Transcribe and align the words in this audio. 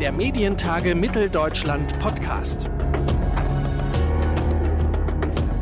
Der 0.00 0.10
Medientage 0.10 0.96
Mitteldeutschland 0.96 1.96
Podcast. 2.00 2.68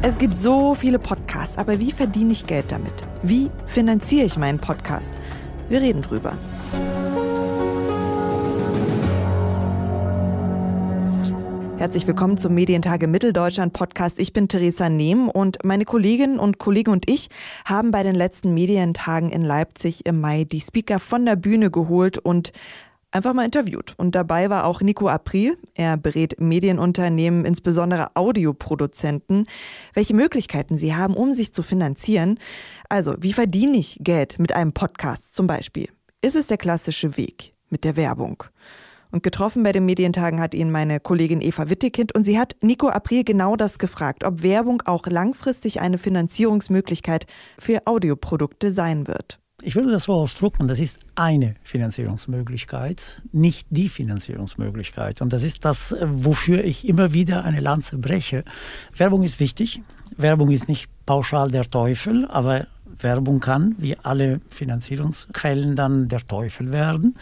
Es 0.01 0.17
gibt 0.17 0.39
so 0.39 0.75
viele 0.75 0.99
Podcasts, 0.99 1.59
aber 1.59 1.79
wie 1.79 1.93
verdiene 1.93 2.33
ich 2.33 2.47
Geld 2.47 2.73
damit? 2.73 2.95
Wie 3.23 3.51
finanziere 3.67 4.25
ich 4.25 4.39
meinen 4.39 4.59
Podcast? 4.59 5.19
Wir 5.69 5.83
reden 5.83 6.01
drüber. 6.01 6.33
Herzlich 11.77 12.07
willkommen 12.07 12.39
zum 12.39 12.55
Medientage 12.55 13.09
Mitteldeutschland 13.09 13.75
Podcast. 13.75 14.19
Ich 14.19 14.33
bin 14.33 14.49
Theresa 14.49 14.89
Nehm 14.89 15.29
und 15.29 15.59
meine 15.63 15.85
Kolleginnen 15.85 16.39
und 16.39 16.59
Kollegen 16.59 16.91
und 16.91 17.11
ich 17.11 17.29
haben 17.67 17.91
bei 17.91 18.03
den 18.03 18.15
letzten 18.15 18.55
Medientagen 18.55 19.31
in 19.31 19.43
Leipzig 19.43 20.07
im 20.07 20.21
Mai 20.21 20.45
die 20.45 20.61
Speaker 20.61 21.01
von 21.01 21.27
der 21.27 21.37
Bühne 21.37 21.71
geholt 21.71 22.17
und 22.17 22.53
einfach 23.13 23.35
mal 23.35 23.45
interviewt. 23.45 23.95
Und 23.97 24.15
dabei 24.15 24.51
war 24.51 24.65
auch 24.65 24.81
Nico 24.81 25.09
April. 25.09 25.57
Er 25.75 25.97
berät 25.97 26.41
Medienunternehmen, 26.41 27.45
insbesondere 27.45 28.17
Audioproduzenten, 28.17 29.47
welche 29.95 30.15
Möglichkeiten 30.15 30.75
sie 30.75 30.95
haben, 30.95 31.15
um 31.15 31.33
sich 31.33 31.55
zu 31.55 31.63
finanzieren. 31.63 32.39
Also, 32.89 33.15
wie 33.21 33.33
verdiene 33.33 33.77
ich 33.77 33.99
Geld 34.01 34.39
mit 34.39 34.55
einem 34.55 34.73
Podcast 34.73 35.35
zum 35.35 35.47
Beispiel? 35.47 35.89
Ist 36.23 36.37
es 36.37 36.47
der 36.47 36.59
klassische 36.59 37.17
Weg 37.17 37.55
mit 37.69 37.85
der 37.85 37.97
Werbung? 37.97 38.45
Und 39.13 39.23
getroffen 39.23 39.63
bei 39.63 39.73
den 39.73 39.85
Medientagen 39.85 40.41
hat 40.41 40.55
ihn 40.55 40.71
meine 40.71 40.99
Kollegin 40.99 41.43
Eva 41.43 41.69
Wittekind 41.69 42.15
und 42.15 42.25
sie 42.25 42.39
hat 42.39 42.57
Nico 42.63 42.89
April 42.89 43.25
genau 43.25 43.57
das 43.57 43.79
gefragt, 43.79 44.25
ob 44.25 44.43
Werbung 44.43 44.83
auch 44.87 45.07
langfristig 45.07 45.81
eine 45.81 45.99
Finanzierungsmöglichkeit 45.99 47.27
für 47.59 47.83
Audioprodukte 47.87 48.73
sein 48.73 49.07
wird. 49.07 49.42
Ich 49.65 49.77
würde 49.77 49.93
das 49.93 50.05
so 50.05 50.15
ausdrücken, 50.15 50.67
das 50.67 50.81
ist 50.81 50.99
eine 51.15 51.55
Finanzierungsmöglichkeit, 51.63 53.23
nicht 53.31 53.69
die 53.71 53.89
Finanzierungsmöglichkeit. 53.89 55.23
Und 55.23 55.33
das 55.33 55.45
ist 55.45 55.65
das, 55.65 55.95
wofür 56.01 56.65
ich 56.65 56.89
immer 56.89 57.13
wieder 57.13 57.45
eine 57.45 57.61
Lanze 57.61 57.99
breche. 57.99 58.45
Werbung 58.97 59.23
ist 59.23 59.39
wichtig. 59.39 59.83
Werbung 60.17 60.51
ist 60.51 60.69
nicht 60.69 60.91
pauschal 61.07 61.51
der 61.51 61.65
Teufel, 61.65 62.27
aber 62.27 62.67
Werbung 62.99 63.39
kann, 63.39 63.77
wie 63.79 63.97
alle 63.99 64.41
Finanzierungsquellen, 64.49 65.77
dann 65.77 66.09
der 66.09 66.27
Teufel 66.27 66.73
werden. 66.73 67.15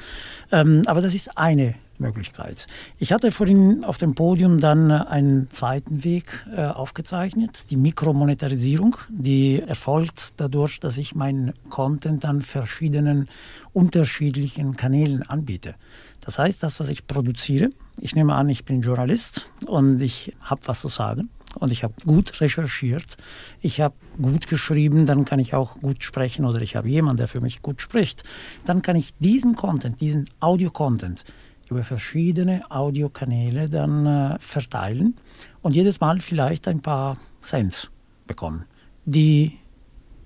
Ähm, 0.51 0.83
aber 0.87 1.03
das 1.03 1.15
ist 1.15 1.37
eine 1.37 1.75
Möglichkeit. 2.01 2.67
Ich 2.99 3.13
hatte 3.13 3.31
vorhin 3.31 3.85
auf 3.85 3.99
dem 3.99 4.15
Podium 4.15 4.59
dann 4.61 4.91
einen 4.91 5.51
zweiten 5.51 6.05
Weg 6.05 6.47
äh, 6.55 6.65
aufgezeichnet, 6.65 7.71
die 7.71 7.77
Mikromonetarisierung, 7.77 8.97
die 9.09 9.61
erfolgt 9.61 10.41
dadurch, 10.41 10.81
dass 10.81 10.99
ich 10.99 11.15
meinen 11.15 11.53
Content 11.69 12.25
an 12.25 12.43
verschiedenen 12.43 13.29
unterschiedlichen 13.73 14.77
Kanälen 14.77 15.23
anbiete. 15.23 15.75
Das 16.21 16.39
heißt, 16.39 16.63
das, 16.63 16.81
was 16.81 16.89
ich 16.89 17.07
produziere, 17.07 17.71
ich 17.99 18.15
nehme 18.15 18.35
an, 18.35 18.49
ich 18.49 18.65
bin 18.65 18.83
Journalist 18.83 19.49
und 19.67 20.01
ich 20.01 20.35
habe 20.43 20.63
was 20.67 20.81
zu 20.81 20.89
sagen 20.89 21.31
und 21.59 21.73
ich 21.73 21.83
habe 21.83 21.95
gut 22.05 22.41
recherchiert, 22.41 23.17
ich 23.61 23.81
habe 23.81 23.95
gut 24.21 24.47
geschrieben, 24.47 25.07
dann 25.07 25.25
kann 25.25 25.39
ich 25.39 25.55
auch 25.55 25.81
gut 25.81 26.03
sprechen 26.03 26.45
oder 26.45 26.61
ich 26.63 26.77
habe 26.77 26.89
jemanden, 26.89 27.19
der 27.19 27.29
für 27.29 27.41
mich 27.41 27.63
gut 27.63 27.81
spricht. 27.83 28.25
Dann 28.65 28.83
kann 28.83 28.97
ich 28.97 29.17
diesen 29.19 29.57
Content, 29.57 30.01
diesen 30.01 30.29
Audio-Content 30.41 31.25
über 31.71 31.85
verschiedene 31.85 32.71
Audiokanäle 32.71 33.69
dann 33.69 34.07
äh, 34.07 34.37
verteilen 34.39 35.17
und 35.63 35.77
jedes 35.77 36.01
Mal 36.01 36.21
vielleicht 36.21 36.69
ein 36.69 36.81
paar 36.81 37.17
Cents 37.43 37.91
bekommen. 38.27 38.65
Die 39.05 39.59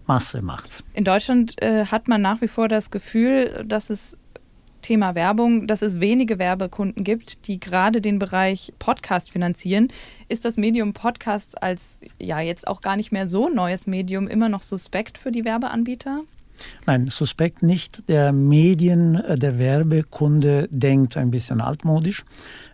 Masse 0.06 0.42
macht's. 0.42 0.84
In 0.92 1.04
Deutschland 1.04 1.60
äh, 1.62 1.86
hat 1.86 2.08
man 2.08 2.20
nach 2.20 2.40
wie 2.40 2.48
vor 2.48 2.68
das 2.68 2.90
Gefühl, 2.90 3.64
dass 3.66 3.90
es 3.90 4.16
Thema 4.84 5.14
Werbung, 5.14 5.66
dass 5.66 5.80
es 5.80 5.98
wenige 5.98 6.38
Werbekunden 6.38 7.04
gibt, 7.04 7.48
die 7.48 7.58
gerade 7.58 8.02
den 8.02 8.18
Bereich 8.18 8.74
Podcast 8.78 9.30
finanzieren. 9.30 9.88
Ist 10.28 10.44
das 10.44 10.58
Medium 10.58 10.92
Podcast 10.92 11.62
als 11.62 11.98
ja 12.20 12.40
jetzt 12.40 12.68
auch 12.68 12.82
gar 12.82 12.96
nicht 12.96 13.10
mehr 13.10 13.26
so 13.26 13.48
neues 13.48 13.86
Medium 13.86 14.28
immer 14.28 14.50
noch 14.50 14.60
suspekt 14.60 15.16
für 15.16 15.32
die 15.32 15.46
Werbeanbieter? 15.46 16.20
Nein, 16.86 17.08
suspekt 17.08 17.62
nicht. 17.62 18.08
Der 18.08 18.32
Medien, 18.32 19.16
äh, 19.16 19.38
der 19.38 19.58
Werbekunde 19.58 20.68
denkt 20.70 21.16
ein 21.16 21.30
bisschen 21.30 21.60
altmodisch. 21.60 22.24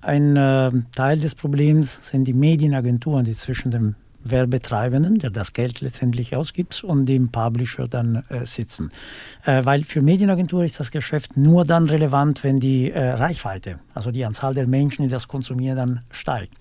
Ein 0.03 0.37
äh, 0.37 0.71
Teil 0.95 1.19
des 1.19 1.35
Problems 1.35 2.09
sind 2.09 2.25
die 2.25 2.33
Medienagenturen, 2.33 3.25
die 3.25 3.33
zwischen 3.33 3.71
dem 3.71 3.95
Werbetreibenden, 4.23 5.19
der 5.19 5.31
das 5.31 5.53
Geld 5.53 5.81
letztendlich 5.81 6.37
ausgibt, 6.37 6.85
und 6.85 7.07
dem 7.07 7.31
Publisher 7.31 7.89
dann 7.89 8.23
äh, 8.29 8.45
sitzen. 8.45 8.91
Äh, 9.45 9.65
weil 9.65 9.85
für 9.85 10.03
Medienagenturen 10.03 10.65
ist 10.65 10.79
das 10.79 10.91
Geschäft 10.91 11.37
nur 11.37 11.65
dann 11.65 11.89
relevant, 11.89 12.45
wenn 12.45 12.59
die 12.59 12.91
äh, 12.91 13.13
Reichweite, 13.13 13.79
also 13.95 14.11
die 14.11 14.25
Anzahl 14.25 14.55
der 14.55 14.67
Menschen, 14.67 15.03
die 15.05 15.09
das 15.09 15.29
konsumieren, 15.29 15.77
dann 15.77 16.01
steigt. 16.11 16.55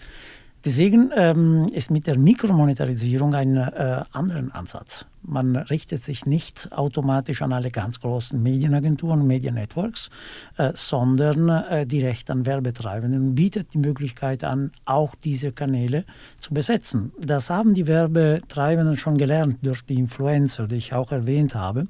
Deswegen 0.65 1.11
ähm, 1.15 1.67
ist 1.71 1.89
mit 1.89 2.05
der 2.05 2.17
Mikromonetarisierung 2.17 3.33
ein 3.33 3.55
äh, 3.55 4.03
anderen 4.11 4.51
Ansatz. 4.51 5.05
Man 5.21 5.55
richtet 5.55 6.03
sich 6.03 6.25
nicht 6.25 6.69
automatisch 6.71 7.41
an 7.41 7.53
alle 7.53 7.71
ganz 7.71 7.99
großen 8.01 8.41
Medienagenturen, 8.41 9.25
Mediennetworks, 9.25 10.09
äh, 10.57 10.71
sondern 10.75 11.47
äh, 11.49 11.85
direkt 11.85 12.29
an 12.29 12.45
Werbetreibenden 12.45 13.29
und 13.29 13.35
bietet 13.35 13.73
die 13.73 13.77
Möglichkeit 13.77 14.43
an, 14.43 14.71
auch 14.83 15.15
diese 15.15 15.53
Kanäle 15.53 16.03
zu 16.39 16.53
besetzen. 16.53 17.13
Das 17.19 17.49
haben 17.49 17.73
die 17.73 17.87
Werbetreibenden 17.87 18.97
schon 18.97 19.17
gelernt 19.17 19.59
durch 19.61 19.81
die 19.83 19.95
Influencer, 19.95 20.67
die 20.67 20.75
ich 20.75 20.93
auch 20.93 21.11
erwähnt 21.11 21.55
habe. 21.55 21.87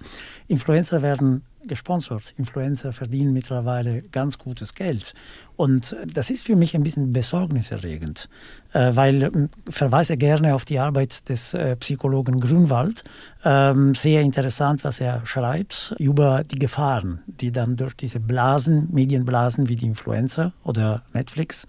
Influencer 0.48 1.02
werden 1.02 1.44
gesponsert. 1.66 2.34
Influencer 2.38 2.94
verdienen 2.94 3.34
mittlerweile 3.34 4.02
ganz 4.02 4.38
gutes 4.38 4.74
Geld. 4.74 5.14
Und 5.56 5.96
das 6.06 6.30
ist 6.30 6.46
für 6.46 6.56
mich 6.56 6.76
ein 6.76 6.84
bisschen 6.84 7.12
besorgniserregend, 7.12 8.30
äh, 8.74 8.92
weil 8.96 9.24
ich 9.24 9.36
ähm, 9.36 9.50
verweise 9.68 10.18
gerne 10.18 10.56
auf 10.56 10.66
die 10.66 10.80
Arbeit 10.80 11.28
des 11.30 11.54
äh, 11.54 11.76
Psychologen 11.78 12.40
Grünwald. 12.40 13.04
Ähm, 13.44 13.94
sehr 13.94 14.22
interessant, 14.22 14.84
was 14.84 15.00
er 15.00 15.26
schreibt 15.26 15.96
über 16.00 16.44
die 16.44 16.60
Gefahren, 16.60 17.22
die 17.28 17.52
dann 17.52 17.76
durch 17.76 17.94
diese 17.96 18.20
Blasen, 18.20 18.88
Medienblasen 18.92 19.70
wie 19.70 19.76
die 19.76 19.88
Influencer 19.88 20.54
oder 20.64 21.04
Netflix 21.14 21.68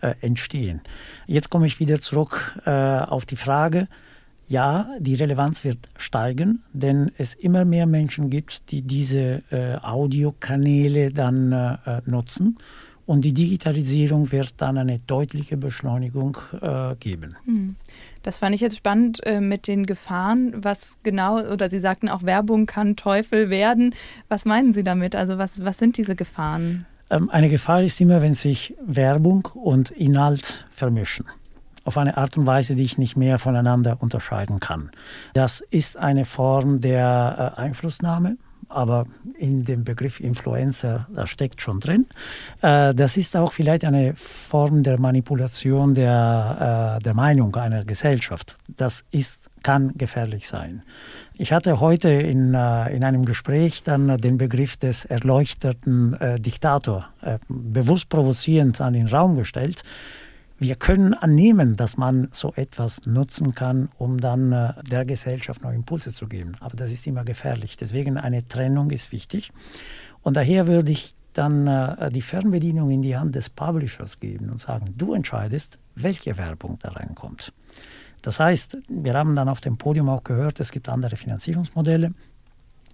äh, 0.00 0.14
entstehen. 0.20 0.80
Jetzt 1.26 1.48
komme 1.48 1.66
ich 1.66 1.80
wieder 1.80 2.00
zurück 2.00 2.60
auf 2.64 3.24
die 3.24 3.36
Frage, 3.36 3.88
ja, 4.52 4.86
die 4.98 5.14
Relevanz 5.14 5.64
wird 5.64 5.78
steigen, 5.96 6.62
denn 6.74 7.10
es 7.16 7.32
immer 7.32 7.64
mehr 7.64 7.86
Menschen 7.86 8.28
gibt, 8.28 8.70
die 8.70 8.82
diese 8.82 9.42
äh, 9.50 9.76
Audiokanäle 9.76 11.10
dann 11.10 11.52
äh, 11.52 12.02
nutzen. 12.04 12.58
Und 13.06 13.24
die 13.24 13.32
Digitalisierung 13.32 14.30
wird 14.30 14.54
dann 14.58 14.78
eine 14.78 14.98
deutliche 14.98 15.56
Beschleunigung 15.56 16.36
äh, 16.60 16.94
geben. 16.96 17.34
Hm. 17.46 17.76
Das 18.22 18.38
fand 18.38 18.54
ich 18.54 18.60
jetzt 18.60 18.76
spannend 18.76 19.24
äh, 19.26 19.40
mit 19.40 19.66
den 19.66 19.86
Gefahren. 19.86 20.52
Was 20.54 20.98
genau, 21.02 21.40
oder 21.40 21.68
Sie 21.68 21.80
sagten 21.80 22.08
auch, 22.10 22.22
Werbung 22.22 22.66
kann 22.66 22.94
Teufel 22.94 23.48
werden. 23.48 23.94
Was 24.28 24.44
meinen 24.44 24.74
Sie 24.74 24.82
damit? 24.82 25.16
Also 25.16 25.38
was, 25.38 25.64
was 25.64 25.78
sind 25.78 25.96
diese 25.96 26.14
Gefahren? 26.14 26.86
Ähm, 27.10 27.30
eine 27.30 27.48
Gefahr 27.48 27.82
ist 27.82 28.00
immer, 28.02 28.20
wenn 28.22 28.34
sich 28.34 28.74
Werbung 28.84 29.48
und 29.54 29.90
Inhalt 29.90 30.66
vermischen 30.70 31.24
auf 31.84 31.98
eine 31.98 32.16
Art 32.16 32.36
und 32.36 32.46
Weise, 32.46 32.74
die 32.74 32.84
ich 32.84 32.98
nicht 32.98 33.16
mehr 33.16 33.38
voneinander 33.38 33.96
unterscheiden 34.00 34.60
kann. 34.60 34.90
Das 35.34 35.60
ist 35.70 35.96
eine 35.96 36.24
Form 36.24 36.80
der 36.80 37.54
äh, 37.56 37.60
Einflussnahme, 37.60 38.36
aber 38.68 39.04
in 39.38 39.64
dem 39.64 39.84
Begriff 39.84 40.20
Influencer, 40.20 41.08
da 41.14 41.26
steckt 41.26 41.60
schon 41.60 41.80
drin. 41.80 42.06
Äh, 42.62 42.94
das 42.94 43.16
ist 43.16 43.36
auch 43.36 43.52
vielleicht 43.52 43.84
eine 43.84 44.14
Form 44.14 44.82
der 44.82 44.98
Manipulation 45.00 45.94
der, 45.94 46.98
äh, 46.98 47.02
der 47.02 47.14
Meinung 47.14 47.54
einer 47.56 47.84
Gesellschaft. 47.84 48.56
Das 48.68 49.04
ist, 49.10 49.50
kann 49.62 49.92
gefährlich 49.96 50.48
sein. 50.48 50.82
Ich 51.36 51.52
hatte 51.52 51.80
heute 51.80 52.10
in, 52.10 52.48
in 52.50 53.04
einem 53.04 53.24
Gespräch 53.24 53.82
dann 53.82 54.16
den 54.18 54.38
Begriff 54.38 54.76
des 54.76 55.04
erleuchteten 55.04 56.16
Diktator 56.38 57.08
bewusst 57.48 58.08
provozierend 58.08 58.80
an 58.80 58.92
den 58.92 59.08
Raum 59.08 59.34
gestellt 59.34 59.82
wir 60.62 60.76
können 60.76 61.12
annehmen, 61.12 61.76
dass 61.76 61.96
man 61.96 62.28
so 62.32 62.52
etwas 62.54 63.04
nutzen 63.04 63.54
kann, 63.54 63.88
um 63.98 64.18
dann 64.18 64.52
äh, 64.52 64.72
der 64.84 65.04
Gesellschaft 65.04 65.62
neue 65.62 65.74
Impulse 65.74 66.12
zu 66.12 66.28
geben. 66.28 66.52
Aber 66.60 66.76
das 66.76 66.92
ist 66.92 67.06
immer 67.06 67.24
gefährlich. 67.24 67.76
Deswegen 67.76 68.16
eine 68.16 68.46
Trennung 68.46 68.90
ist 68.90 69.10
wichtig. 69.10 69.52
Und 70.22 70.36
daher 70.36 70.68
würde 70.68 70.92
ich 70.92 71.14
dann 71.32 71.66
äh, 71.66 72.10
die 72.10 72.22
Fernbedienung 72.22 72.90
in 72.90 73.02
die 73.02 73.16
Hand 73.16 73.34
des 73.34 73.50
Publishers 73.50 74.20
geben 74.20 74.50
und 74.50 74.60
sagen, 74.60 74.94
du 74.96 75.14
entscheidest, 75.14 75.78
welche 75.96 76.38
Werbung 76.38 76.78
da 76.80 76.90
reinkommt. 76.90 77.52
Das 78.22 78.38
heißt, 78.38 78.78
wir 78.88 79.14
haben 79.14 79.34
dann 79.34 79.48
auf 79.48 79.60
dem 79.60 79.78
Podium 79.78 80.08
auch 80.08 80.22
gehört, 80.22 80.60
es 80.60 80.70
gibt 80.70 80.88
andere 80.88 81.16
Finanzierungsmodelle. 81.16 82.12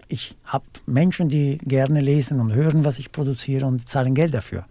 Ich 0.08 0.36
habe 0.44 0.64
Menschen, 0.86 1.28
die 1.28 1.58
gerne 1.58 2.00
lesen 2.00 2.40
und 2.40 2.54
hören, 2.54 2.86
was 2.86 2.98
ich 2.98 3.12
produziere 3.12 3.66
und 3.66 3.86
zahlen 3.86 4.14
Geld 4.14 4.32
dafür. 4.32 4.64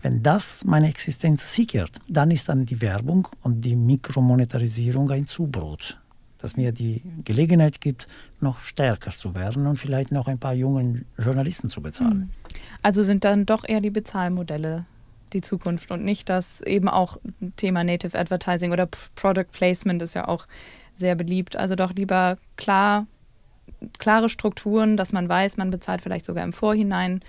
Wenn 0.00 0.22
das 0.22 0.64
meine 0.64 0.88
Existenz 0.88 1.54
sichert, 1.54 1.98
dann 2.08 2.30
ist 2.30 2.48
dann 2.48 2.64
die 2.64 2.80
Werbung 2.80 3.28
und 3.42 3.62
die 3.62 3.74
Mikromonetarisierung 3.74 5.10
ein 5.10 5.26
Zubrot, 5.26 6.00
das 6.38 6.56
mir 6.56 6.72
die 6.72 7.02
Gelegenheit 7.24 7.80
gibt, 7.80 8.06
noch 8.40 8.60
stärker 8.60 9.10
zu 9.10 9.34
werden 9.34 9.66
und 9.66 9.76
vielleicht 9.76 10.12
noch 10.12 10.28
ein 10.28 10.38
paar 10.38 10.54
jungen 10.54 11.04
Journalisten 11.18 11.68
zu 11.68 11.82
bezahlen. 11.82 12.22
Hm. 12.22 12.30
Also 12.82 13.02
sind 13.02 13.24
dann 13.24 13.44
doch 13.44 13.68
eher 13.68 13.80
die 13.80 13.90
Bezahlmodelle 13.90 14.86
die 15.32 15.40
Zukunft 15.40 15.90
und 15.90 16.04
nicht 16.04 16.28
das 16.28 16.60
eben 16.62 16.88
auch 16.88 17.18
Thema 17.56 17.84
Native 17.84 18.18
Advertising 18.18 18.72
oder 18.72 18.88
Product 19.14 19.46
Placement 19.52 20.00
ist 20.02 20.14
ja 20.14 20.26
auch 20.26 20.46
sehr 20.94 21.14
beliebt. 21.14 21.56
Also 21.56 21.74
doch 21.74 21.92
lieber 21.92 22.38
klar, 22.56 23.06
klare 23.98 24.28
Strukturen, 24.28 24.96
dass 24.96 25.12
man 25.12 25.28
weiß, 25.28 25.56
man 25.56 25.70
bezahlt 25.70 26.02
vielleicht 26.02 26.24
sogar 26.24 26.44
im 26.44 26.52
Vorhinein 26.52 27.20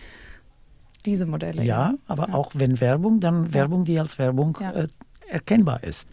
diese 1.06 1.26
Modelle. 1.26 1.64
Ja, 1.64 1.96
aber 2.08 2.30
ja. 2.30 2.34
auch 2.34 2.52
wenn 2.54 2.80
Werbung, 2.80 3.20
dann. 3.20 3.54
Werbung, 3.54 3.86
die 3.86 4.00
als 4.00 4.18
Werbung 4.18 4.58
äh, 4.58 4.88
erkennbar 5.28 5.84
ist. 5.84 6.10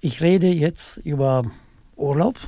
Ich 0.00 0.20
rede 0.20 0.48
jetzt 0.48 0.98
über 0.98 1.44
Urlaub 1.96 2.38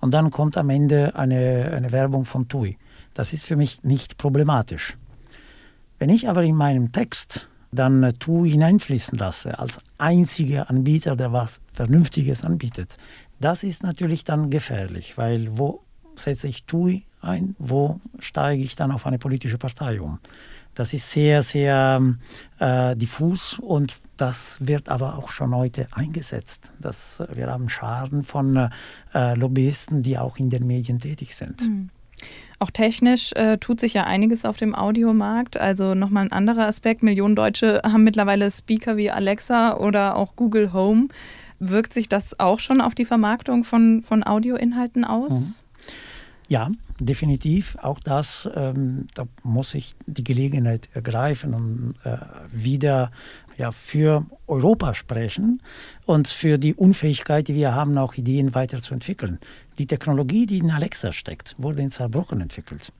und 0.00 0.14
dann 0.14 0.30
kommt 0.30 0.56
am 0.56 0.70
Ende 0.70 1.14
eine, 1.14 1.72
eine 1.74 1.92
Werbung 1.92 2.24
von 2.24 2.48
TUI. 2.48 2.76
Das 3.14 3.32
ist 3.32 3.44
für 3.44 3.56
mich 3.56 3.82
nicht 3.82 4.18
problematisch. 4.18 4.96
Wenn 5.98 6.08
ich 6.08 6.28
aber 6.28 6.42
in 6.42 6.56
meinem 6.56 6.92
Text 6.92 7.48
dann 7.72 8.02
äh, 8.02 8.12
TUI 8.12 8.50
hineinfließen 8.50 9.18
lasse, 9.18 9.58
als 9.58 9.80
einziger 9.98 10.68
Anbieter, 10.68 11.16
der 11.16 11.32
was 11.32 11.60
Vernünftiges 11.72 12.44
anbietet, 12.44 12.96
das 13.40 13.64
ist 13.64 13.82
natürlich 13.82 14.24
dann 14.24 14.50
gefährlich, 14.50 15.18
weil 15.18 15.58
wo 15.58 15.82
setze 16.16 16.48
ich 16.48 16.64
TUI 16.64 17.04
ein, 17.20 17.56
wo 17.58 18.00
steige 18.18 18.62
ich 18.62 18.74
dann 18.74 18.92
auf 18.92 19.06
eine 19.06 19.18
politische 19.18 19.58
Partei 19.58 20.00
um? 20.00 20.18
Das 20.74 20.94
ist 20.94 21.10
sehr, 21.10 21.42
sehr 21.42 22.00
äh, 22.58 22.96
diffus 22.96 23.58
und 23.58 23.94
das 24.16 24.58
wird 24.60 24.88
aber 24.88 25.18
auch 25.18 25.30
schon 25.30 25.54
heute 25.54 25.86
eingesetzt. 25.92 26.72
Das, 26.80 27.20
äh, 27.20 27.36
wir 27.36 27.48
haben 27.48 27.68
Scharen 27.68 28.22
von 28.22 28.70
äh, 29.14 29.34
Lobbyisten, 29.34 30.02
die 30.02 30.18
auch 30.18 30.38
in 30.38 30.48
den 30.48 30.66
Medien 30.66 30.98
tätig 30.98 31.34
sind. 31.34 31.62
Mhm. 31.62 31.90
Auch 32.58 32.70
technisch 32.70 33.32
äh, 33.32 33.58
tut 33.58 33.80
sich 33.80 33.94
ja 33.94 34.04
einiges 34.04 34.44
auf 34.44 34.56
dem 34.56 34.74
Audiomarkt. 34.74 35.56
Also 35.56 35.94
nochmal 35.94 36.26
ein 36.26 36.32
anderer 36.32 36.66
Aspekt. 36.66 37.02
Millionen 37.02 37.34
Deutsche 37.34 37.82
haben 37.84 38.04
mittlerweile 38.04 38.48
Speaker 38.50 38.96
wie 38.96 39.10
Alexa 39.10 39.76
oder 39.76 40.16
auch 40.16 40.36
Google 40.36 40.72
Home. 40.72 41.08
Wirkt 41.58 41.92
sich 41.92 42.08
das 42.08 42.38
auch 42.38 42.60
schon 42.60 42.80
auf 42.80 42.94
die 42.94 43.04
Vermarktung 43.04 43.64
von, 43.64 44.02
von 44.02 44.24
Audioinhalten 44.24 45.04
aus? 45.04 45.32
Mhm. 45.32 45.54
Ja, 46.48 46.70
definitiv. 47.06 47.76
Auch 47.80 47.98
das, 48.00 48.48
ähm, 48.54 49.06
da 49.14 49.26
muss 49.42 49.74
ich 49.74 49.94
die 50.06 50.24
Gelegenheit 50.24 50.88
ergreifen 50.94 51.54
und 51.54 51.94
äh, 52.04 52.18
wieder 52.50 53.10
ja, 53.58 53.70
für 53.70 54.26
Europa 54.46 54.94
sprechen 54.94 55.62
und 56.06 56.28
für 56.28 56.58
die 56.58 56.74
Unfähigkeit, 56.74 57.48
die 57.48 57.54
wir 57.54 57.74
haben, 57.74 57.98
auch 57.98 58.14
Ideen 58.14 58.54
weiterzuentwickeln. 58.54 59.38
Die 59.78 59.86
Technologie, 59.86 60.46
die 60.46 60.58
in 60.58 60.70
Alexa 60.70 61.12
steckt, 61.12 61.54
wurde 61.58 61.82
in 61.82 61.90
Saarbrücken 61.90 62.40
entwickelt. 62.40 62.92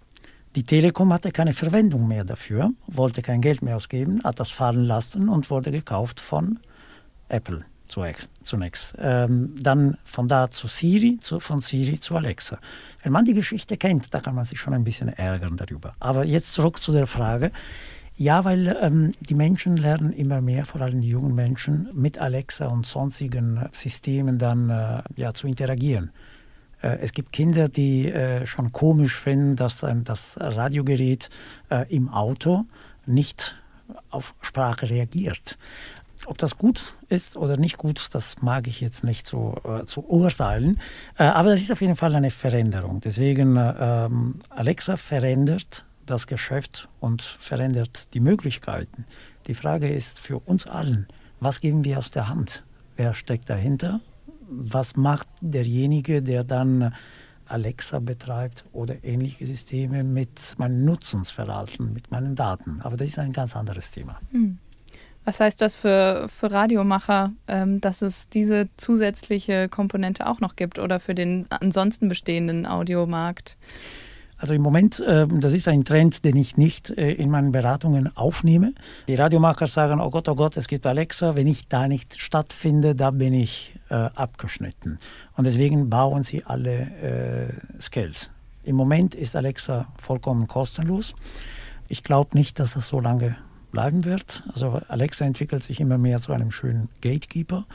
Die 0.55 0.65
Telekom 0.65 1.13
hatte 1.13 1.33
keine 1.33 1.55
Verwendung 1.55 2.07
mehr 2.07 2.25
dafür, 2.25 2.73
wollte 2.87 3.23
kein 3.23 3.41
Geld 3.41 3.63
mehr 3.63 3.77
ausgeben, 3.77 4.23
hat 4.23 4.39
das 4.39 4.51
fallen 4.51 4.85
lassen 4.85 5.29
und 5.29 5.51
wurde 5.51 5.71
gekauft 5.71 6.21
von 6.21 6.59
Apple 7.29 7.65
zunächst. 8.43 8.95
Ähm, 8.99 9.55
dann 9.61 9.99
von 10.05 10.29
da 10.29 10.51
zu 10.51 10.67
Siri, 10.67 11.19
zu, 11.19 11.41
von 11.41 11.61
Siri 11.61 11.99
zu 12.01 12.17
Alexa. 12.17 12.59
Wenn 13.03 13.13
man 13.13 13.25
die 13.25 13.35
Geschichte 13.35 13.77
kennt, 13.77 14.13
da 14.15 14.21
kann 14.21 14.35
man 14.35 14.45
sich 14.45 14.59
schon 14.59 14.75
ein 14.75 14.85
bisschen 14.85 15.09
ärgern 15.09 15.57
darüber. 15.57 15.95
Aber 16.01 16.25
jetzt 16.25 16.53
zurück 16.53 16.79
zu 16.79 16.93
der 16.93 17.07
Frage. 17.07 17.53
Ja, 18.17 18.45
weil 18.45 18.77
ähm, 18.81 19.13
die 19.21 19.35
Menschen 19.35 19.77
lernen 19.77 20.13
immer 20.13 20.41
mehr, 20.41 20.67
vor 20.67 20.81
allem 20.81 21.01
die 21.01 21.09
jungen 21.09 21.35
Menschen, 21.35 21.89
mit 21.95 22.19
Alexa 22.19 22.67
und 22.67 22.87
sonstigen 22.87 23.67
Systemen 23.73 24.39
dann 24.39 24.71
äh, 24.71 25.03
ja, 25.17 25.33
zu 25.33 25.47
interagieren. 25.47 26.11
Äh, 26.83 26.99
es 27.01 27.13
gibt 27.13 27.33
Kinder, 27.33 27.69
die 27.69 28.13
äh, 28.13 28.47
schon 28.47 28.73
komisch 28.73 29.19
finden, 29.19 29.57
dass 29.57 29.85
das 30.05 30.37
Radiogerät 30.39 31.31
äh, 31.71 31.87
im 31.95 32.11
Auto 32.11 32.65
nicht 33.07 33.57
auf 34.11 34.35
Sprache 34.41 34.91
reagiert. 34.91 35.59
Ob 36.27 36.39
das 36.39 36.57
gut 36.57 36.95
ist 37.09 37.37
oder 37.37 37.57
nicht 37.57 37.79
gut, 37.79 38.09
das 38.13 38.43
mag 38.43 38.67
ich 38.67 38.81
jetzt 38.81 39.05
nicht 39.05 39.27
so 39.27 39.57
äh, 39.65 39.85
zu 39.85 40.05
urteilen. 40.09 40.79
Äh, 41.19 41.25
aber 41.25 41.51
das 41.51 41.61
ist 41.61 41.73
auf 41.73 41.81
jeden 41.81 41.97
Fall 41.97 42.15
eine 42.15 42.31
Veränderung. 42.31 43.01
Deswegen, 43.01 43.57
äh, 43.57 43.75
ähm, 43.79 44.41
Alexa 44.51 44.97
verändert 44.97 45.85
das 46.07 46.27
Geschäft 46.27 46.89
und 47.01 47.23
verändert 47.23 48.15
die 48.15 48.21
Möglichkeiten. 48.21 49.05
Die 49.47 49.55
Frage 49.55 49.93
ist 49.93 50.19
für 50.19 50.39
uns 50.39 50.67
allen, 50.67 51.07
was 51.41 51.61
geben 51.61 51.85
wir 51.85 51.99
aus 51.99 52.11
der 52.11 52.29
Hand? 52.29 52.65
Wer 52.97 53.15
steckt 53.15 53.51
dahinter? 53.51 54.01
Was 54.49 54.97
macht 54.97 55.29
derjenige, 55.41 56.23
der 56.23 56.45
dann 56.45 56.95
Alexa 57.47 57.99
betreibt 57.99 58.65
oder 58.73 59.03
ähnliche 59.03 59.47
Systeme 59.47 60.05
mit 60.05 60.55
meinem 60.59 60.85
Nutzungsverhalten, 60.85 61.93
mit 61.93 62.11
meinen 62.11 62.35
Daten? 62.35 62.81
Aber 62.83 62.97
das 62.97 63.09
ist 63.09 63.19
ein 63.19 63.33
ganz 63.33 63.57
anderes 63.57 63.91
Thema. 63.91 64.21
Hm. 64.31 64.59
Was 65.25 65.39
heißt 65.39 65.61
das 65.61 65.77
für, 65.77 66.27
für 66.29 66.51
Radiomacher, 66.51 67.33
ähm, 67.47 67.81
dass 67.81 68.03
es 68.03 68.29
diese 68.29 68.69
zusätzliche 68.77 69.69
Komponente 69.69 70.27
auch 70.27 70.41
noch 70.41 70.57
gibt 70.57 70.79
oder 70.79 70.99
für 70.99 71.15
den 71.15 71.47
ansonsten 71.51 72.09
bestehenden 72.09 72.67
Audiomarkt? 72.67 73.57
Also 74.43 74.55
im 74.55 74.63
Moment, 74.63 74.99
äh, 74.99 75.29
das 75.29 75.53
ist 75.53 75.69
ein 75.69 75.85
Trend, 75.85 76.25
den 76.25 76.35
ich 76.35 76.57
nicht 76.57 76.91
äh, 76.91 77.13
in 77.13 77.31
meinen 77.31 77.53
Beratungen 77.53 78.17
aufnehme. 78.17 78.75
Die 79.07 79.15
Radiomacher 79.15 79.69
sagen, 79.69 80.01
oh 80.01 80.11
Gott, 80.11 80.29
oh 80.29 80.35
Gott, 80.35 80.57
es 80.57 80.67
gibt 80.67 80.85
Alexa, 80.85 81.37
wenn 81.37 81.47
ich 81.47 81.69
da 81.69 81.87
nicht 81.87 82.19
stattfinde, 82.21 82.97
da 82.97 83.13
bin 83.13 83.35
ich 83.35 83.79
äh, 83.89 83.95
abgeschnitten. 83.95 84.99
Und 85.37 85.47
deswegen 85.47 85.89
bauen 85.89 86.25
sie 86.25 86.43
alle 86.45 87.53
äh, 87.79 87.81
Skills. 87.81 88.33
Im 88.65 88.75
Moment 88.75 89.15
ist 89.15 89.37
Alexa 89.37 89.87
vollkommen 89.97 90.49
kostenlos. 90.49 91.15
Ich 91.87 92.03
glaube 92.03 92.37
nicht, 92.37 92.59
dass 92.59 92.75
das 92.75 92.89
so 92.89 92.99
lange 92.99 93.37
bleiben 93.73 94.05
wird. 94.05 94.45
Also 94.53 94.81
Alexa 94.89 95.25
entwickelt 95.25 95.63
sich 95.63 95.81
immer 95.81 95.99
mehr 95.99 96.21
zu 96.21 96.33
einem 96.33 96.53
schönen 96.53 96.89
Gatekeeper. 97.01 97.67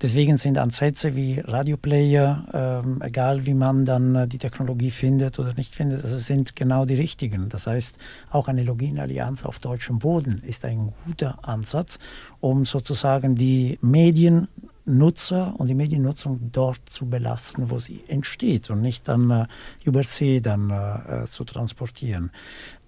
Deswegen 0.00 0.36
sind 0.36 0.58
Ansätze 0.58 1.16
wie 1.16 1.40
Radioplayer, 1.40 2.82
ähm, 2.84 3.02
egal 3.02 3.46
wie 3.46 3.54
man 3.54 3.84
dann 3.84 4.14
äh, 4.14 4.28
die 4.28 4.38
Technologie 4.38 4.92
findet 4.92 5.38
oder 5.38 5.54
nicht 5.54 5.74
findet, 5.74 6.04
also 6.04 6.18
sind 6.18 6.54
genau 6.54 6.84
die 6.84 6.94
richtigen. 6.94 7.48
Das 7.48 7.66
heißt, 7.66 7.98
auch 8.30 8.46
eine 8.46 8.62
Login-Allianz 8.62 9.44
auf 9.44 9.58
deutschem 9.58 9.98
Boden 9.98 10.42
ist 10.46 10.64
ein 10.64 10.92
guter 11.06 11.38
Ansatz, 11.42 11.98
um 12.40 12.64
sozusagen 12.64 13.34
die 13.34 13.78
Medien 13.80 14.48
Nutzer 14.86 15.54
und 15.58 15.66
die 15.66 15.74
Mediennutzung 15.74 16.50
dort 16.52 16.80
zu 16.88 17.06
belasten, 17.10 17.70
wo 17.70 17.80
sie 17.80 18.04
entsteht 18.06 18.70
und 18.70 18.82
nicht 18.82 19.08
dann 19.08 19.30
äh, 19.30 19.46
über 19.84 20.04
See 20.04 20.40
dann 20.40 20.70
äh, 20.70 21.22
äh 21.22 21.24
zu 21.24 21.44
transportieren. 21.44 22.30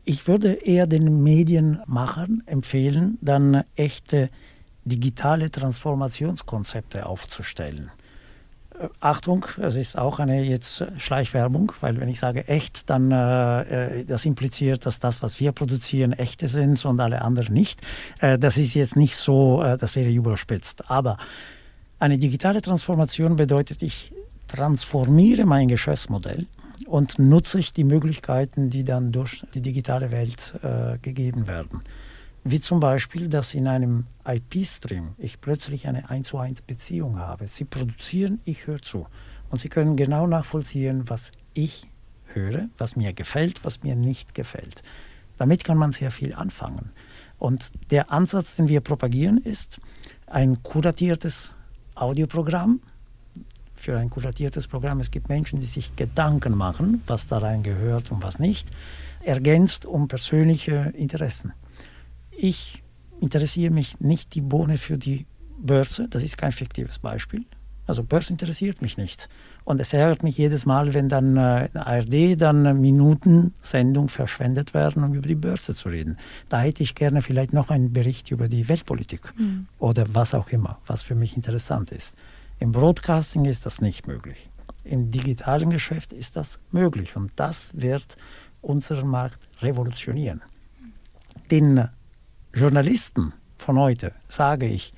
Ich 0.09 0.27
würde 0.27 0.55
eher 0.55 0.87
den 0.87 1.23
Medienmachern 1.23 2.43
empfehlen, 2.47 3.19
dann 3.21 3.65
echte 3.77 4.31
digitale 4.87 5.51
Transformationskonzepte 5.51 7.05
aufzustellen. 7.05 7.91
Äh, 8.81 8.89
Achtung, 9.01 9.45
es 9.61 9.77
ist 9.77 9.99
auch 9.99 10.19
eine 10.19 10.45
jetzt 10.45 10.83
Schleichwerbung, 10.97 11.73
weil 11.83 12.01
wenn 12.01 12.09
ich 12.09 12.21
sage 12.21 12.49
echt, 12.49 12.89
dann 12.89 13.13
äh, 13.13 13.99
äh, 13.99 14.05
das 14.07 14.25
impliziert, 14.25 14.87
dass 14.87 14.99
das, 14.99 15.23
was 15.23 15.41
wir 15.41 15.53
produzieren, 15.53 16.15
echte 16.15 16.49
sind 16.49 16.83
und 16.87 16.99
alle 17.01 17.21
anderen 17.21 17.53
nicht. 17.53 17.83
Äh, 18.21 18.39
das 18.39 18.57
ist 18.57 18.73
jetzt 18.73 18.97
nicht 18.97 19.15
so, 19.15 19.63
äh, 19.63 19.77
das 19.77 19.95
wäre 19.95 20.09
überspitzt. 20.09 20.91
Aber 20.91 21.19
eine 21.99 22.17
digitale 22.17 22.63
Transformation 22.63 23.37
bedeutet, 23.37 23.83
ich 23.83 24.15
transformiere 24.47 25.45
mein 25.45 25.69
Geschäftsmodell 25.69 26.47
und 26.87 27.19
nutze 27.19 27.59
ich 27.59 27.73
die 27.73 27.85
Möglichkeiten, 27.85 28.71
die 28.71 28.85
dann 28.85 29.13
durch 29.13 29.45
die 29.55 29.63
digitale 29.63 30.13
Welt 30.13 30.55
äh, 30.63 30.99
gegeben 30.99 31.47
werden. 31.47 31.83
Wie 32.45 32.61
zum 32.61 32.81
Beispiel, 32.81 33.29
dass 33.29 33.55
in 33.55 33.67
einem 33.67 34.07
IP-Stream 34.27 35.15
ich 35.19 35.41
plötzlich 35.41 35.89
eine 35.89 36.09
1 36.09 36.29
zu 36.29 36.39
1 36.39 36.63
Beziehung 36.63 37.19
habe. 37.19 37.47
Sie 37.49 37.65
produzieren, 37.65 38.41
ich 38.45 38.67
höre 38.67 38.81
zu. 38.81 39.07
Und 39.51 39.59
Sie 39.59 39.69
können 39.69 39.97
genau 39.97 40.27
nachvollziehen, 40.27 41.09
was 41.09 41.33
ich 41.55 41.89
höre, 42.33 42.69
was 42.79 42.97
mir 42.97 43.13
gefällt, 43.13 43.65
was 43.65 43.83
mir 43.83 43.97
nicht 43.97 44.35
gefällt. 44.35 44.83
Damit 45.37 45.65
kann 45.65 45.79
man 45.79 45.93
sehr 45.93 46.11
viel 46.11 46.35
anfangen. 46.35 46.91
Und 47.39 47.71
der 47.91 48.11
Ansatz, 48.11 48.57
den 48.57 48.69
wir 48.69 48.81
propagieren, 48.81 49.39
ist 49.39 49.81
ein 50.27 50.63
kuratiertes 50.63 51.53
Audioprogramm, 51.95 52.81
für 53.79 53.97
ein 53.97 54.11
kuratiertes 54.11 54.67
Programm. 54.67 55.01
Es 55.01 55.11
gibt 55.11 55.29
Menschen, 55.29 55.61
die 55.61 55.67
sich 55.67 55.97
Gedanken 55.97 56.57
machen, 56.57 57.03
was 57.07 57.27
da 57.27 57.39
rein 57.39 57.63
gehört 57.63 58.11
und 58.11 58.23
was 58.23 58.39
nicht, 58.39 58.71
ergänzt 59.23 59.87
um 59.87 60.09
persönliche 60.09 60.93
Interessen. 60.97 61.53
Ich 62.31 62.83
interessiere 63.21 63.73
mich 63.73 64.01
nicht 64.01 64.35
die 64.35 64.41
Bohne 64.41 64.77
für 64.77 64.97
die 64.97 65.27
Börse, 65.59 66.07
das 66.09 66.23
ist 66.23 66.39
kein 66.39 66.53
fiktives 66.53 66.99
Beispiel. 66.99 67.45
Also 67.89 68.05
Börse 68.05 68.31
interessiert 68.35 68.83
mich 68.83 68.99
nicht. 68.99 69.31
Und 69.65 69.81
es 69.81 69.95
ärgert 69.95 70.23
mich 70.23 70.37
jedes 70.37 70.67
Mal, 70.67 70.93
wenn 70.93 71.09
dann 71.09 71.39
äh, 71.39 71.71
ARD 71.75 72.41
dann 72.41 72.81
Minuten 72.81 73.55
Sendung 73.63 74.09
verschwendet 74.09 74.75
werden, 74.75 75.03
um 75.03 75.15
über 75.15 75.27
die 75.27 75.35
Börse 75.35 75.75
zu 75.75 75.89
reden. 75.89 76.19
Da 76.51 76.61
hätte 76.61 76.83
ich 76.83 76.95
gerne 76.95 77.23
vielleicht 77.23 77.55
noch 77.55 77.71
einen 77.71 77.93
Bericht 77.93 78.31
über 78.31 78.47
die 78.47 78.69
Weltpolitik 78.69 79.33
mhm. 79.39 79.67
oder 79.79 80.05
was 80.13 80.35
auch 80.35 80.51
immer, 80.51 80.79
was 80.87 81.03
für 81.03 81.15
mich 81.15 81.35
interessant 81.35 81.91
ist. 81.91 82.15
Im 82.61 82.73
Broadcasting 82.73 83.45
ist 83.45 83.67
das 83.67 83.81
nicht 83.81 84.07
möglich. 84.07 84.51
Im 84.83 85.11
digitalen 85.11 85.71
Geschäft 85.71 86.13
ist 86.13 86.35
das 86.37 86.59
möglich 86.71 87.15
und 87.15 87.31
das 87.37 87.71
wird 87.73 88.17
unseren 88.61 89.09
Markt 89.09 89.49
revolutionieren. 89.61 90.43
Den 91.51 91.89
Journalisten 92.53 93.33
von 93.57 93.79
heute 93.79 94.13
sage 94.29 94.67
ich, 94.67 94.93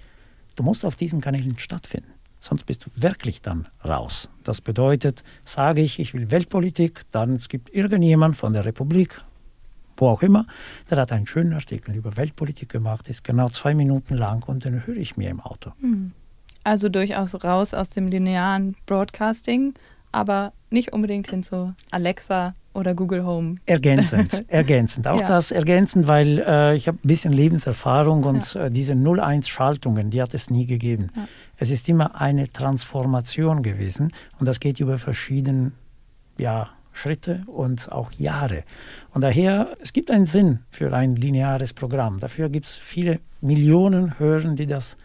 du 0.56 0.62
musst 0.62 0.84
auf 0.84 0.96
diesen 0.96 1.20
Kanälen 1.20 1.58
stattfinden. 1.58 2.12
Sonst 2.38 2.64
bist 2.64 2.86
du 2.86 2.90
wirklich 2.94 3.42
dann 3.42 3.68
raus. 3.84 4.30
Das 4.44 4.62
bedeutet, 4.62 5.22
sage 5.44 5.82
ich, 5.82 5.98
ich 5.98 6.14
will 6.14 6.30
Weltpolitik, 6.30 7.02
dann 7.10 7.34
es 7.34 7.50
gibt 7.50 7.74
irgendjemand 7.74 8.36
von 8.36 8.54
der 8.54 8.64
Republik, 8.64 9.20
wo 9.98 10.08
auch 10.08 10.22
immer, 10.22 10.46
der 10.88 10.96
hat 10.96 11.12
einen 11.12 11.26
schönen 11.26 11.52
Artikel 11.52 11.94
über 11.94 12.16
Weltpolitik 12.16 12.70
gemacht, 12.70 13.10
ist 13.10 13.22
genau 13.22 13.50
zwei 13.50 13.74
Minuten 13.74 14.16
lang 14.16 14.48
und 14.48 14.64
den 14.64 14.86
höre 14.86 14.96
ich 14.96 15.18
mir 15.18 15.28
im 15.28 15.40
Auto. 15.40 15.72
Hm. 15.80 16.12
Also 16.64 16.88
durchaus 16.88 17.42
raus 17.42 17.74
aus 17.74 17.90
dem 17.90 18.08
linearen 18.08 18.76
Broadcasting, 18.86 19.74
aber 20.12 20.52
nicht 20.70 20.92
unbedingt 20.92 21.30
hin 21.30 21.42
zu 21.42 21.74
Alexa 21.90 22.54
oder 22.72 22.94
Google 22.94 23.24
Home. 23.24 23.56
Ergänzend, 23.66 24.44
ergänzend. 24.48 25.08
Auch 25.08 25.20
ja. 25.20 25.26
das 25.26 25.50
ergänzend, 25.50 26.06
weil 26.06 26.38
äh, 26.38 26.76
ich 26.76 26.86
habe 26.86 26.98
ein 26.98 27.08
bisschen 27.08 27.32
Lebenserfahrung 27.32 28.24
und 28.24 28.54
ja. 28.54 28.66
äh, 28.66 28.70
diese 28.70 28.92
0-1-Schaltungen, 28.92 30.10
die 30.10 30.22
hat 30.22 30.34
es 30.34 30.50
nie 30.50 30.66
gegeben. 30.66 31.08
Ja. 31.16 31.28
Es 31.56 31.70
ist 31.70 31.88
immer 31.88 32.20
eine 32.20 32.50
Transformation 32.50 33.62
gewesen 33.62 34.12
und 34.38 34.46
das 34.46 34.60
geht 34.60 34.78
über 34.80 34.98
verschiedene 34.98 35.72
ja, 36.38 36.70
Schritte 36.92 37.42
und 37.46 37.90
auch 37.90 38.12
Jahre. 38.12 38.62
Und 39.12 39.24
daher, 39.24 39.74
es 39.80 39.92
gibt 39.92 40.10
einen 40.10 40.26
Sinn 40.26 40.60
für 40.70 40.92
ein 40.92 41.16
lineares 41.16 41.72
Programm. 41.72 42.20
Dafür 42.20 42.48
gibt 42.48 42.66
es 42.66 42.76
viele 42.76 43.20
Millionen 43.40 44.18
Hörer, 44.18 44.54
die 44.54 44.66
das 44.66 44.96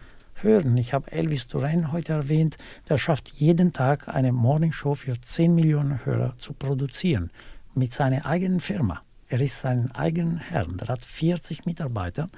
hören. 0.42 0.76
Ich 0.76 0.92
habe 0.92 1.12
Elvis 1.12 1.48
Duran 1.48 1.92
heute 1.92 2.12
erwähnt, 2.12 2.56
der 2.88 2.98
schafft 2.98 3.28
jeden 3.34 3.72
Tag 3.72 4.08
eine 4.08 4.32
Morningshow 4.32 4.94
für 4.94 5.20
10 5.20 5.54
Millionen 5.54 6.04
Hörer 6.04 6.34
zu 6.38 6.52
produzieren 6.52 7.30
mit 7.74 7.92
seiner 7.92 8.26
eigenen 8.26 8.60
Firma. 8.60 9.02
Er 9.28 9.40
ist 9.40 9.60
sein 9.60 9.90
eigener 9.92 10.38
Herr. 10.38 10.66
Der 10.66 10.88
hat 10.88 11.04
40 11.04 11.66
Mitarbeiter 11.66 12.28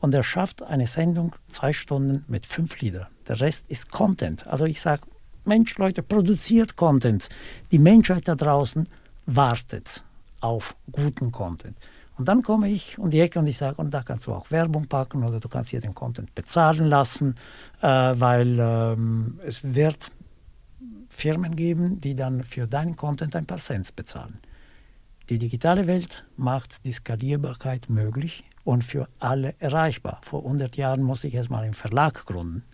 und 0.00 0.14
er 0.14 0.22
schafft 0.22 0.62
eine 0.62 0.86
Sendung 0.86 1.34
zwei 1.48 1.72
Stunden 1.72 2.24
mit 2.28 2.46
fünf 2.46 2.80
Liedern. 2.80 3.08
Der 3.26 3.40
Rest 3.40 3.66
ist 3.68 3.90
Content. 3.90 4.46
Also 4.46 4.64
ich 4.64 4.80
sage, 4.80 5.02
Mensch, 5.44 5.76
Leute, 5.78 6.02
produziert 6.02 6.76
Content. 6.76 7.28
Die 7.72 7.78
Menschheit 7.78 8.28
da 8.28 8.34
draußen 8.34 8.88
wartet 9.26 10.04
auf 10.40 10.76
guten 10.92 11.32
Content. 11.32 11.76
Und 12.16 12.28
dann 12.28 12.42
komme 12.42 12.68
ich 12.68 12.98
um 12.98 13.10
die 13.10 13.20
Ecke 13.20 13.38
und 13.38 13.46
ich 13.46 13.58
sage, 13.58 13.76
und 13.76 13.92
da 13.92 14.02
kannst 14.02 14.26
du 14.26 14.32
auch 14.32 14.50
Werbung 14.50 14.86
packen 14.86 15.22
oder 15.22 15.38
du 15.38 15.48
kannst 15.48 15.70
hier 15.70 15.80
den 15.80 15.94
Content 15.94 16.34
bezahlen 16.34 16.86
lassen, 16.86 17.36
äh, 17.82 17.86
weil 17.86 18.58
ähm, 18.58 19.38
es 19.44 19.62
wird 19.62 20.10
Firmen 21.10 21.56
geben, 21.56 22.00
die 22.00 22.14
dann 22.14 22.42
für 22.42 22.66
deinen 22.66 22.96
Content 22.96 23.36
ein 23.36 23.46
paar 23.46 23.58
Cents 23.58 23.92
bezahlen. 23.92 24.38
Die 25.28 25.38
digitale 25.38 25.86
Welt 25.86 26.24
macht 26.36 26.84
die 26.84 26.92
Skalierbarkeit 26.92 27.90
möglich 27.90 28.44
und 28.64 28.82
für 28.84 29.08
alle 29.18 29.54
erreichbar. 29.58 30.20
Vor 30.22 30.44
100 30.44 30.76
Jahren 30.76 31.02
musste 31.02 31.26
ich 31.26 31.34
erstmal 31.34 31.64
einen 31.64 31.74
Verlag 31.74 32.26
gründen 32.26 32.64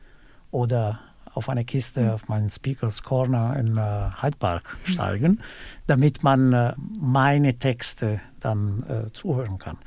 oder 0.51 1.01
auf 1.35 1.49
eine 1.49 1.65
Kiste 1.65 2.03
mhm. 2.03 2.11
auf 2.11 2.29
meinen 2.29 2.51
Speakers 2.51 3.03
Corner 3.03 3.57
in 3.59 3.77
äh, 3.77 4.23
Hyde 4.23 4.37
Park 4.39 4.77
mhm. 4.87 4.93
steigen, 4.93 5.41
damit 5.87 6.23
man 6.23 6.53
äh, 6.53 6.75
meine 7.01 7.59
Texte 7.59 8.21
dann 8.41 8.85
äh, 8.89 9.13
zuhören 9.13 9.59
kann. 9.59 9.79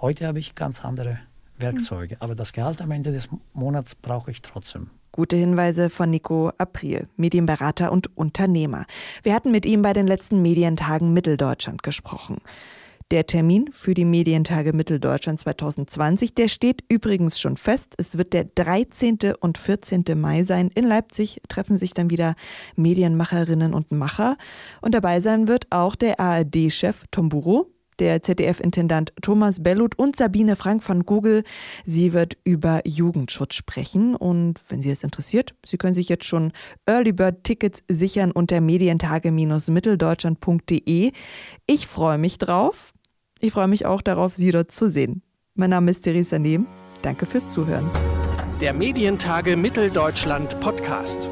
Heute 0.00 0.26
habe 0.26 0.38
ich 0.38 0.54
ganz 0.54 0.84
andere 0.84 1.18
Werkzeuge, 1.58 2.16
mhm. 2.16 2.22
aber 2.22 2.34
das 2.34 2.52
Gehalt 2.52 2.80
am 2.82 2.90
Ende 2.90 3.12
des 3.12 3.28
Monats 3.52 3.94
brauche 3.94 4.30
ich 4.30 4.42
trotzdem. 4.42 4.90
Gute 5.12 5.36
Hinweise 5.36 5.90
von 5.90 6.10
Nico 6.10 6.50
April, 6.58 7.06
Medienberater 7.16 7.92
und 7.92 8.16
Unternehmer. 8.16 8.84
Wir 9.22 9.32
hatten 9.32 9.52
mit 9.52 9.64
ihm 9.64 9.80
bei 9.82 9.92
den 9.92 10.08
letzten 10.08 10.42
Medientagen 10.42 11.12
Mitteldeutschland 11.12 11.84
gesprochen. 11.84 12.38
Der 13.10 13.26
Termin 13.26 13.70
für 13.70 13.92
die 13.92 14.06
Medientage 14.06 14.72
Mitteldeutschland 14.72 15.38
2020, 15.38 16.34
der 16.34 16.48
steht 16.48 16.82
übrigens 16.88 17.38
schon 17.38 17.58
fest. 17.58 17.92
Es 17.98 18.16
wird 18.16 18.32
der 18.32 18.44
13. 18.44 19.18
und 19.40 19.58
14. 19.58 20.04
Mai 20.16 20.42
sein. 20.42 20.70
In 20.74 20.86
Leipzig 20.86 21.42
treffen 21.48 21.76
sich 21.76 21.92
dann 21.92 22.08
wieder 22.08 22.34
Medienmacherinnen 22.76 23.74
und 23.74 23.92
Macher. 23.92 24.38
Und 24.80 24.94
dabei 24.94 25.20
sein 25.20 25.48
wird 25.48 25.66
auch 25.70 25.96
der 25.96 26.18
ARD-Chef 26.18 27.04
Tom 27.10 27.28
Buro, 27.28 27.66
der 27.98 28.22
ZDF-Intendant 28.22 29.12
Thomas 29.20 29.62
Bellut 29.62 29.98
und 29.98 30.16
Sabine 30.16 30.56
Frank 30.56 30.82
von 30.82 31.04
Google. 31.04 31.44
Sie 31.84 32.14
wird 32.14 32.38
über 32.42 32.80
Jugendschutz 32.86 33.54
sprechen. 33.54 34.16
Und 34.16 34.62
wenn 34.68 34.80
Sie 34.80 34.90
es 34.90 35.04
interessiert, 35.04 35.54
Sie 35.66 35.76
können 35.76 35.94
sich 35.94 36.08
jetzt 36.08 36.24
schon 36.24 36.52
Early 36.86 37.12
Bird 37.12 37.44
Tickets 37.44 37.82
sichern 37.86 38.32
unter 38.32 38.62
medientage-mitteldeutschland.de. 38.62 41.12
Ich 41.66 41.86
freue 41.86 42.16
mich 42.16 42.38
drauf. 42.38 42.93
Ich 43.44 43.52
freue 43.52 43.68
mich 43.68 43.84
auch 43.84 44.00
darauf, 44.00 44.34
Sie 44.34 44.50
dort 44.52 44.70
zu 44.70 44.88
sehen. 44.88 45.20
Mein 45.54 45.68
Name 45.68 45.90
ist 45.90 46.00
Theresa 46.00 46.38
Nehm. 46.38 46.66
Danke 47.02 47.26
fürs 47.26 47.52
Zuhören. 47.52 47.84
Der 48.62 48.72
Medientage 48.72 49.58
Mitteldeutschland 49.58 50.58
Podcast. 50.60 51.28